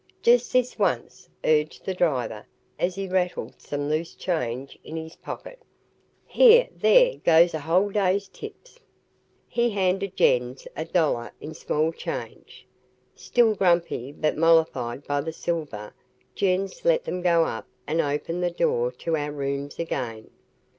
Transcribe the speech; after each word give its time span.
"Just 0.23 0.51
this 0.51 0.79
once," 0.79 1.29
urged 1.45 1.85
the 1.85 1.93
driver, 1.93 2.47
as 2.79 2.95
he 2.95 3.07
rattled 3.07 3.61
some 3.61 3.87
loose 3.87 4.15
change 4.15 4.75
in 4.83 4.95
his 4.97 5.15
pocket. 5.17 5.59
"Here 6.25 6.67
there 6.75 7.17
goes 7.17 7.53
a 7.53 7.59
whole 7.59 7.91
day's 7.91 8.27
tips." 8.27 8.79
He 9.47 9.69
handed 9.69 10.15
Jens 10.17 10.67
a 10.75 10.85
dollar 10.85 11.31
in 11.39 11.53
small 11.53 11.91
change. 11.91 12.65
Still 13.13 13.53
grumpy 13.53 14.11
but 14.11 14.35
mollified 14.35 15.03
by 15.05 15.21
the 15.21 15.31
silver 15.33 15.93
Jens 16.33 16.83
let 16.83 17.03
them 17.03 17.21
go 17.21 17.45
up 17.45 17.67
and 17.85 18.01
opened 18.01 18.41
the 18.43 18.49
door 18.49 18.91
to 18.93 19.15
our 19.15 19.31
rooms 19.31 19.77
again. 19.77 20.31